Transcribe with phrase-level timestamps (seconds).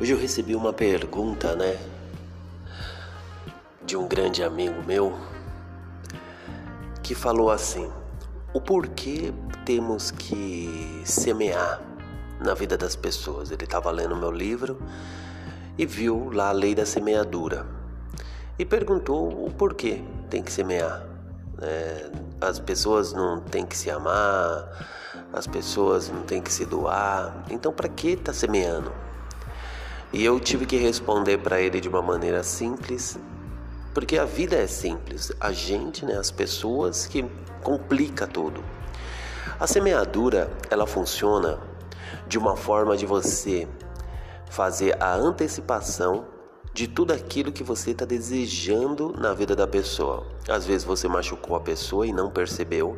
[0.00, 1.76] Hoje eu recebi uma pergunta, né,
[3.84, 5.18] de um grande amigo meu
[7.02, 7.90] que falou assim:
[8.54, 9.34] o porquê
[9.64, 11.82] temos que semear
[12.38, 13.50] na vida das pessoas?
[13.50, 14.80] Ele estava lendo meu livro
[15.76, 17.66] e viu lá a lei da semeadura
[18.56, 21.04] e perguntou o porquê tem que semear.
[21.60, 22.08] É,
[22.40, 24.86] as pessoas não têm que se amar,
[25.32, 27.44] as pessoas não têm que se doar.
[27.50, 29.07] Então, para que tá semeando?
[30.12, 33.18] E eu tive que responder para ele de uma maneira simples,
[33.92, 35.30] porque a vida é simples.
[35.38, 37.24] A gente, né, as pessoas que
[37.62, 38.64] complica tudo.
[39.60, 41.58] A semeadura, ela funciona
[42.26, 43.68] de uma forma de você
[44.50, 46.26] fazer a antecipação
[46.72, 50.26] de tudo aquilo que você está desejando na vida da pessoa.
[50.48, 52.96] Às vezes você machucou a pessoa e não percebeu.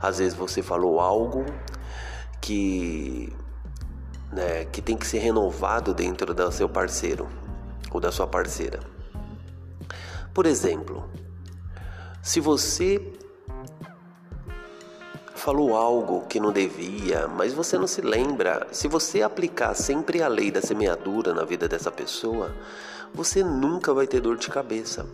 [0.00, 1.44] Às vezes você falou algo
[2.40, 3.32] que
[4.32, 7.28] né, que tem que ser renovado dentro do seu parceiro
[7.90, 8.80] ou da sua parceira.
[10.32, 11.08] Por exemplo,
[12.22, 13.12] se você
[15.42, 20.28] falou algo que não devia, mas você não se lembra, se você aplicar sempre a
[20.28, 22.54] lei da semeadura na vida dessa pessoa,
[23.12, 25.04] você nunca vai ter dor de cabeça.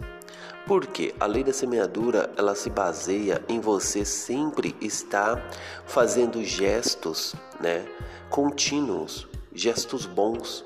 [0.67, 5.43] Porque a lei da semeadura, ela se baseia em você sempre estar
[5.87, 7.87] fazendo gestos, né,
[8.29, 10.63] contínuos, gestos bons.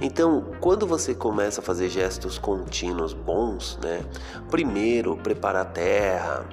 [0.00, 4.04] Então, quando você começa a fazer gestos contínuos bons, né,
[4.48, 6.46] primeiro prepara a terra,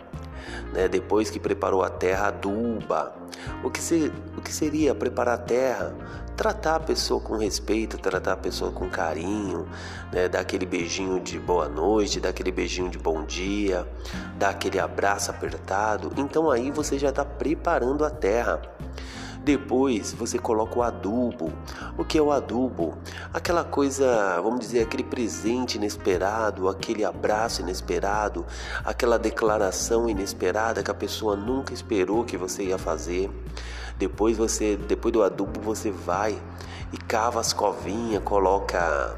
[0.73, 3.16] né, depois que preparou a terra, aduba.
[3.64, 5.95] O que, se, o que seria preparar a terra?
[6.42, 9.67] tratar a pessoa com respeito, tratar a pessoa com carinho,
[10.12, 10.28] né?
[10.28, 13.88] dar aquele beijinho de boa noite, dar aquele beijinho de bom dia,
[14.39, 16.12] dar aquele abraço apertado.
[16.17, 18.59] Então aí você já está preparando a terra.
[19.44, 21.52] Depois você coloca o adubo.
[21.97, 22.95] O que é o adubo?
[23.34, 28.46] Aquela coisa, vamos dizer, aquele presente inesperado, aquele abraço inesperado,
[28.85, 33.31] aquela declaração inesperada que a pessoa nunca esperou que você ia fazer.
[33.97, 36.40] Depois você, depois do adubo, você vai
[36.94, 39.18] e cava as covinhas, coloca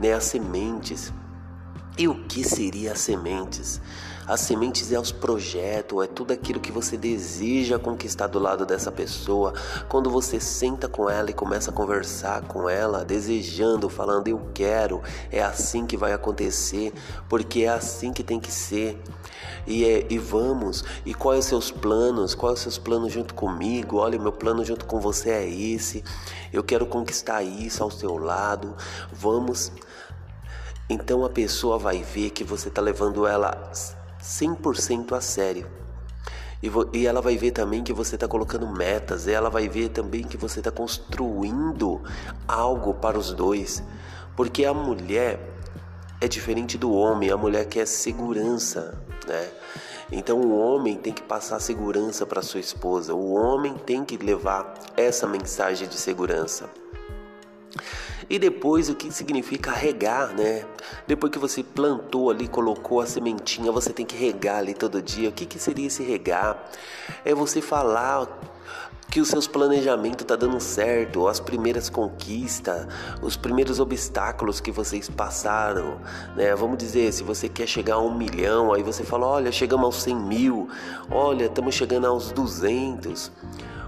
[0.00, 1.12] né, as sementes.
[2.00, 3.78] E o que seria as sementes?
[4.26, 8.90] As sementes é os projetos, é tudo aquilo que você deseja conquistar do lado dessa
[8.90, 9.52] pessoa.
[9.86, 15.02] Quando você senta com ela e começa a conversar com ela, desejando, falando eu quero,
[15.30, 16.94] é assim que vai acontecer,
[17.28, 18.98] porque é assim que tem que ser.
[19.66, 22.34] E, é, e vamos, e quais os seus planos?
[22.34, 23.98] Quais os seus planos junto comigo?
[23.98, 26.02] Olha, meu plano junto com você é esse.
[26.50, 28.74] Eu quero conquistar isso ao seu lado.
[29.12, 29.70] Vamos.
[30.90, 33.70] Então a pessoa vai ver que você está levando ela
[34.20, 35.68] 100% a sério.
[36.60, 36.68] E,
[36.98, 40.36] e ela vai ver também que você está colocando metas, ela vai ver também que
[40.36, 42.02] você está construindo
[42.48, 43.80] algo para os dois.
[44.34, 45.38] Porque a mulher
[46.20, 49.48] é diferente do homem, a mulher quer segurança, né?
[50.10, 54.74] Então o homem tem que passar segurança para sua esposa, o homem tem que levar
[54.96, 56.68] essa mensagem de segurança.
[58.30, 60.64] E depois o que significa regar, né?
[61.04, 65.28] Depois que você plantou ali, colocou a sementinha, você tem que regar ali todo dia.
[65.28, 66.56] O que, que seria esse regar?
[67.24, 68.28] É você falar
[69.10, 72.86] que os seus planejamentos tá dando certo, as primeiras conquistas,
[73.20, 76.00] os primeiros obstáculos que vocês passaram,
[76.36, 76.54] né?
[76.54, 80.02] Vamos dizer, se você quer chegar a um milhão, aí você fala, olha, chegamos aos
[80.04, 80.68] 100 mil,
[81.10, 83.32] olha, estamos chegando aos 200.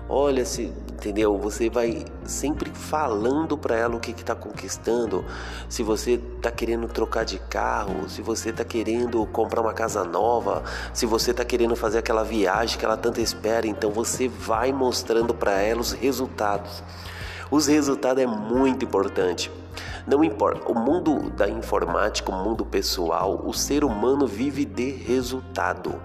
[0.09, 0.73] Olha, se,
[1.03, 1.37] entendeu?
[1.37, 5.25] Você vai sempre falando para ela o que está conquistando.
[5.69, 10.63] Se você está querendo trocar de carro, se você está querendo comprar uma casa nova,
[10.95, 15.35] se você está querendo fazer aquela viagem que ela tanto espera, então você vai mostrando
[15.35, 16.85] para ela os resultados.
[17.51, 19.51] Os resultados é muito importante.
[20.07, 26.01] Não importa, o mundo da informática, o mundo pessoal, o ser humano vive de resultado.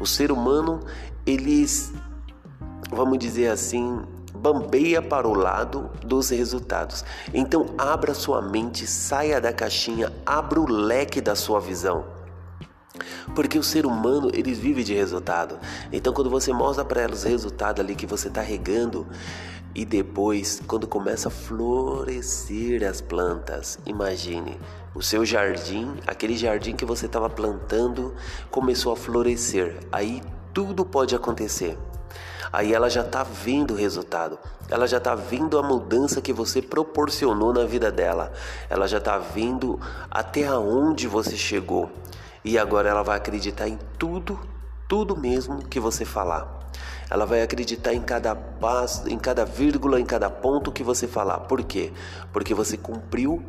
[0.00, 0.80] O ser humano,
[1.24, 1.92] eles
[2.92, 4.02] vamos dizer assim,
[4.34, 7.04] bambeia para o lado dos resultados.
[7.32, 12.04] Então, abra sua mente, saia da caixinha, abra o leque da sua visão.
[13.34, 15.58] Porque o ser humano, eles vive de resultado.
[15.92, 19.06] Então, quando você mostra para elas os resultados ali que você está regando,
[19.74, 24.58] e depois, quando começa a florescer as plantas, imagine
[24.94, 28.14] o seu jardim, aquele jardim que você estava plantando,
[28.50, 29.78] começou a florescer.
[29.90, 31.78] Aí tudo pode acontecer.
[32.52, 34.38] Aí ela já está vendo o resultado,
[34.68, 38.30] ela já está vendo a mudança que você proporcionou na vida dela,
[38.68, 41.90] ela já está vendo até aonde você chegou
[42.44, 44.38] e agora ela vai acreditar em tudo,
[44.86, 46.60] tudo mesmo que você falar.
[47.08, 51.40] Ela vai acreditar em cada passo, em cada vírgula, em cada ponto que você falar.
[51.40, 51.92] Por quê?
[52.32, 53.42] Porque você cumpriu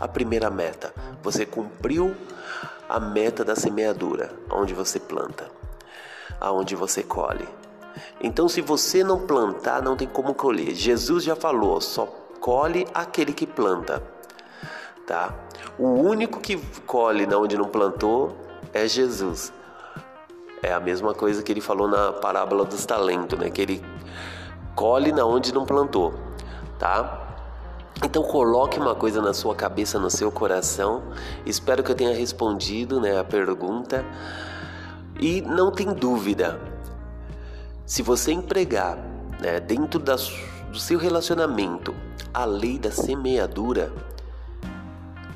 [0.00, 0.92] a primeira meta.
[1.22, 2.14] Você cumpriu
[2.88, 5.48] a meta da semeadura, onde você planta,
[6.40, 7.48] aonde você colhe.
[8.20, 10.74] Então, se você não plantar, não tem como colher.
[10.74, 12.06] Jesus já falou: só
[12.40, 14.02] colhe aquele que planta,
[15.06, 15.34] tá?
[15.78, 16.56] O único que
[16.86, 18.36] colhe na onde não plantou
[18.72, 19.52] é Jesus.
[20.62, 23.50] É a mesma coisa que ele falou na parábola dos talentos, né?
[23.50, 23.84] Que ele
[24.74, 26.14] colhe na onde não plantou,
[26.78, 27.20] tá?
[28.02, 31.02] Então coloque uma coisa na sua cabeça, no seu coração.
[31.46, 34.04] Espero que eu tenha respondido, né, a pergunta.
[35.20, 36.73] E não tem dúvida.
[37.86, 38.96] Se você empregar,
[39.38, 41.94] né, dentro da, do seu relacionamento,
[42.32, 43.92] a lei da semeadura,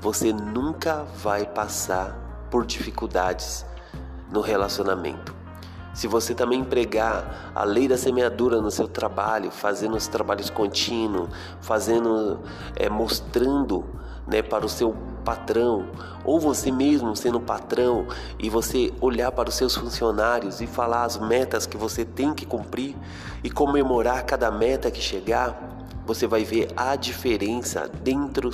[0.00, 3.66] você nunca vai passar por dificuldades
[4.32, 5.36] no relacionamento.
[5.92, 11.28] Se você também empregar a lei da semeadura no seu trabalho, fazendo os trabalhos contínuos,
[11.60, 12.40] fazendo,
[12.76, 13.84] é, mostrando
[14.26, 14.96] né, para o seu
[15.28, 15.84] patrão,
[16.24, 18.06] ou você mesmo sendo patrão,
[18.38, 22.46] e você olhar para os seus funcionários e falar as metas que você tem que
[22.46, 22.96] cumprir
[23.44, 28.48] e comemorar cada meta que chegar, você vai ver a diferença dentro,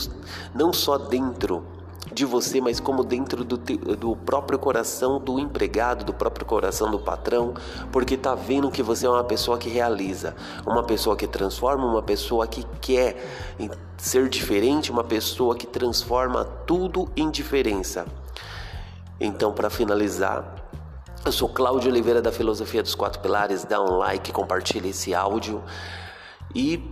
[0.52, 1.64] não só dentro
[2.12, 6.98] de você, mas como dentro do, do próprio coração do empregado, do próprio coração do
[6.98, 7.54] patrão,
[7.90, 10.36] porque tá vendo que você é uma pessoa que realiza,
[10.66, 13.16] uma pessoa que transforma, uma pessoa que quer
[13.96, 18.06] ser diferente, uma pessoa que transforma tudo em diferença.
[19.18, 20.64] Então, para finalizar,
[21.24, 23.64] eu sou Cláudio Oliveira da Filosofia dos Quatro Pilares.
[23.64, 25.62] Dá um like, compartilhe esse áudio
[26.54, 26.82] e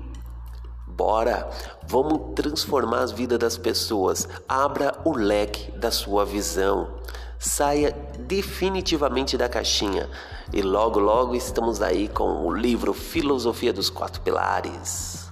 [1.04, 1.50] Bora,
[1.84, 4.28] vamos transformar as vidas das pessoas.
[4.48, 6.94] Abra o leque da sua visão.
[7.40, 7.90] Saia
[8.20, 10.08] definitivamente da caixinha.
[10.52, 15.28] E logo, logo estamos aí com o livro Filosofia dos Quatro Pilares.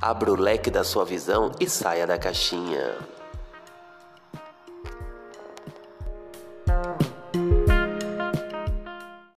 [0.00, 2.96] Abra o leque da sua visão e saia da caixinha.